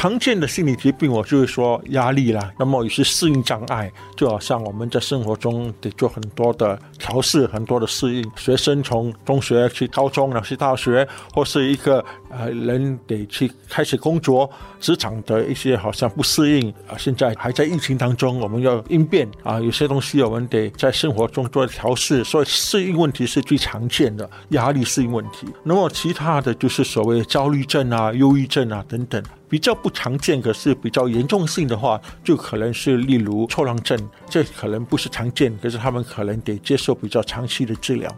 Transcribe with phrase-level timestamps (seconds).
[0.00, 8.30] 常见的心理疾病，我就是说压力啦，那么有些适应障碍，就好像我们在生活中得做很多的调试，很多的适应。
[8.34, 14.50] 学生从中学去高中，然后去大学，或是一个呃人得去开始工作，
[14.80, 16.96] 职场的一些好像不适应啊。
[16.96, 25.46] 现在还在疫情当中，我们要应变啊，有些东西我们得在生活中做调试，所以适应问题是最常见的压力适应问题。
[25.62, 29.22] 那么其他的就是所谓焦虑症啊、忧郁症啊等等。
[29.50, 33.98] 比较不常见，可是比较严重性的话，就可能是例如错乱症，
[34.28, 38.08] 这可能不是常见，可是他们可能得接受比较长期的治疗。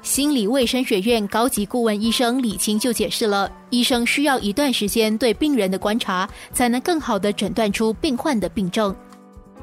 [0.00, 8.94] 心理卫生学院高级顾问医生李青就解释了，医生需要一段时间对病人的观察，才能更好的诊断出病患的病症。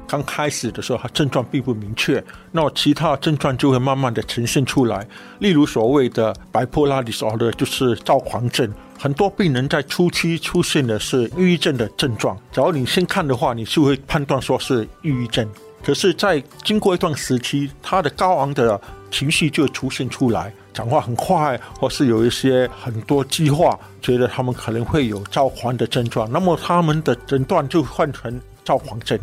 [0.06, 5.06] 刚开始的时候，他症状并不明确，那么其他症状就会慢慢的呈现出来。
[5.40, 8.72] 例如所谓的 bipolar disorder，就是躁狂症。
[8.98, 15.46] 很多病人在初期出现的是抑郁症的症状，只要你先看的话，你就会判断说是抑郁症。
[15.84, 29.16] 可是，在经过一段时期，他的高昂的情绪就出现出来，讲话很快，或是有一些很多计划，觉得他们可能会有躁狂的症状，那么他们的诊断就换成躁狂症。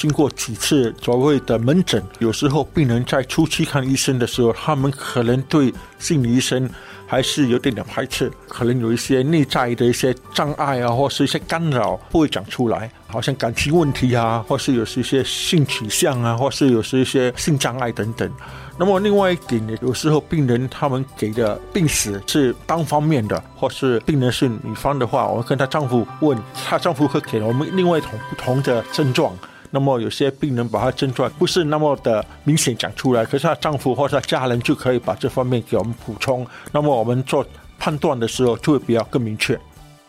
[0.00, 6.66] 经过几次所谓的门诊，有时候病人在初期看医生的时候，他们可能对心理医生
[7.06, 18.32] 还是有点点排斥，可能有一些内在的一些障碍啊，或是一些干扰不会讲出来，好像感情问题啊，或是有是一些性取向啊，或是有是一些性障碍等等。
[18.78, 29.36] 那么另外一点呢，有时候病人他们给的病史是单方面的，或是病人是女方的话，我跟她丈夫问，她丈夫会给我们另外一种不同的症状。
[29.72, 36.44] 那么有些病人把他症状不是那么的明显讲出来，可是她丈夫或者家人就可以把这方面给我们补充。
[36.72, 37.46] 那么我们做
[37.78, 39.58] 判断的时候就会比较更明确。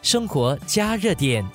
[0.02, 1.46] 生活加热点，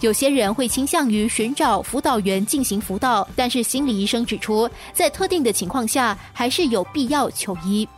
[0.00, 7.88] 有些人会倾向于寻找辅导员进行辅导，但是心理医生指出，在特定的情况下，还是有必要求医。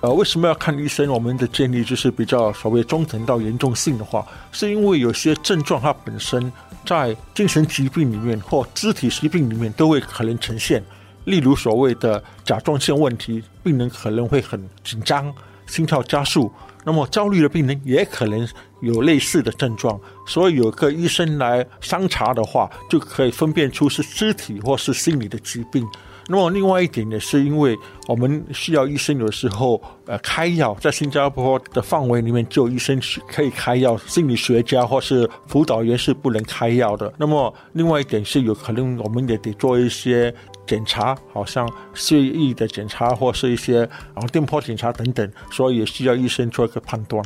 [0.00, 1.10] 呃，为什么要看医生？
[1.10, 6.52] 我们的建议就是比较所谓中等到严重性的话，是因为有些症状它本身。
[6.84, 10.82] 在精神疾病里面或肢体疾病里面都会可能呈现，
[11.24, 15.32] 例如所谓的甲状腺问题，病人可能会很紧张，
[15.66, 16.52] 心跳加速。
[16.82, 18.48] 那么焦虑的病人也可能
[18.80, 25.86] 有类似的症状，所以有个医生来伤查的话，就可以分辨出是肢体或是心理的疾病。
[26.30, 27.76] 那么另外一点呢，是因为
[28.06, 37.12] 我们需要医生有时候呃开药，在新加坡的范围里面，只有医生是可以开药，心理学家或是辅导员是不能开药的。
[37.18, 40.32] 那么另外一点是有可能我们也得做一些
[40.68, 47.20] 检查，好像血液的检查或是一些然后电波检查等等，所以也需要医生做一个判断。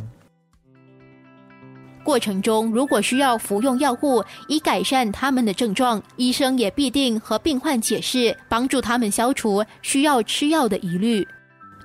[2.05, 11.27] 过程中，如果需要服用药物以改善他们的症状，医生也必定和病患解释，帮助他们消除需要吃药的疑虑。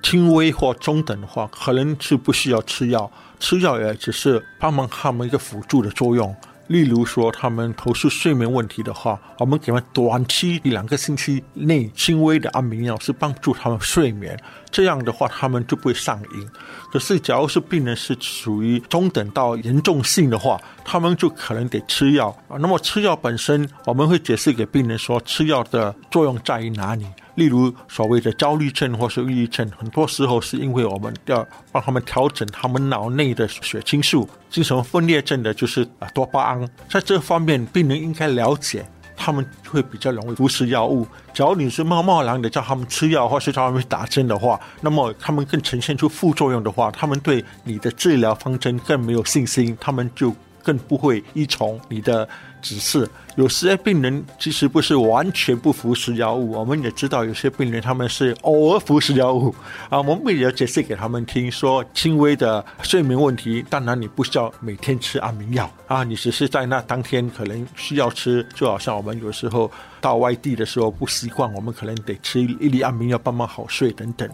[0.03, 6.35] 轻微或中等的话，可能是不需要吃药，吃药也只是帮忙他们一个辅助的作用。
[6.67, 14.39] 例如说，他们投诉睡眠问题的话，我们给他们短期一两个星期内轻微的安眠药，是帮助他们睡眠。
[14.69, 16.49] 这样的话，他们就不会上瘾。
[16.91, 22.33] 可是，假如是病人是属于中等到严重性的话，他们就可能得吃药。
[22.47, 27.05] 那么，吃药本身，我们会解释给病人说，吃药的作用在于哪里。
[27.35, 34.27] 例如所谓的焦虑症或是抑郁症，很多时候是因为我们要帮他们调整他们脑内的血清素。
[34.49, 41.07] 精神分裂症的就是啊多巴胺，在这方面病人应该了解，他们会比较容易服食药物。
[41.33, 52.27] 假如你是贸贸然的叫他们吃药或是叫他们打针的话，那么他们更呈现出副作用的话，他们对你的治疗方针更没有信心，他们就更不会依从你的。
[52.61, 59.51] 指示有些病人其实不是完全不服食药物，我们也知道有些病人他们是偶尔服食药物
[59.89, 74.29] 啊，我们也要解释给他们听，说轻微的睡眠问题，当然你不需要每天吃安眠药啊，你只是在那当天可能需要吃，就好像我们有时候到外地的时候不习惯，我们可能得吃一粒安眠药帮忙好睡等等。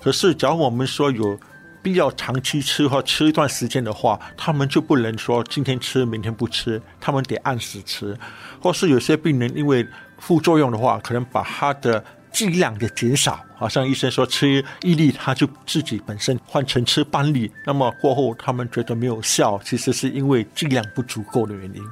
[0.00, 1.36] 可是假如我们说有。
[1.82, 8.16] 必要长期吃或吃一段时间的话，他们就不能说今天吃明天不吃，他们得按时吃。
[8.60, 9.86] 或是有些病人因为
[10.18, 17.50] 副作用的话，可能把他的剂量给减少，好像医生说吃一粒，他就自己本身换成吃半粒。
[17.66, 21.82] 那么过后他们觉得没有效，其实是因为剂量不足够的原因。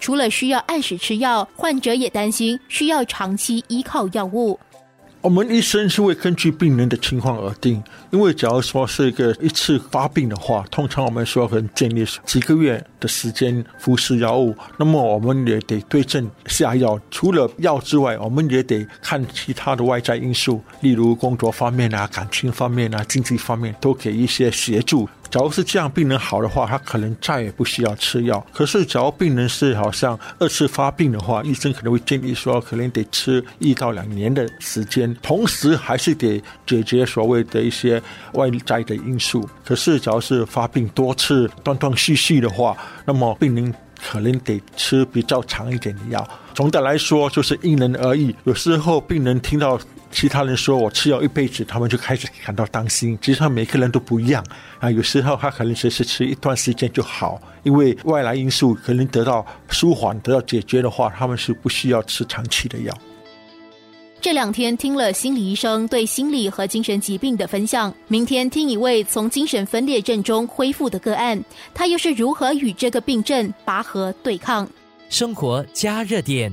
[0.00, 4.58] 除了需要按时吃药，患者也担心需要长期依靠药物。
[5.24, 17.00] 我们医生是会根据病人的情况而定，因为假如说是一个一次发病的话，通常我们说可能建议几个月的时间服食药物，那么我们也得对症下药。
[17.10, 25.08] 除了药之外，我们也得看其他的外在因素，例如工作方面啊、感情方面啊、经济方面，都给一些协助。
[25.34, 28.46] 假如是这样，病人好的话，他可能再也不需要吃药。
[28.52, 38.00] 可是，假如病人是好像二次发病的话，医生可能会建议说，可能得吃一到两年的时间，同时还是得解决所谓的一些
[38.34, 39.44] 外在的因素。
[39.64, 46.24] 可是，假如是发病多次、断断续续的话，那么病人可能得吃比较长一点的药。
[46.54, 48.32] 总的来说，就是因人而异。
[48.44, 49.80] 有时候病人听到。
[50.14, 53.18] 其他人说我吃药一辈子，他们就开始感到担心。
[53.20, 54.44] 其实每个人都不一样
[54.78, 62.96] 啊，有时候他可能只是吃一段时间就好，因为外来因素可能得到舒缓、得到解决的话，他们是不需要吃长期的药。
[64.20, 71.42] 这两天听了心理医生对心理和精神疾病的分享，明天听一位从精神分裂症中恢复的个案，
[71.74, 74.66] 他又是如何与这个病症拔河对抗？
[75.10, 76.50] 生活加热点。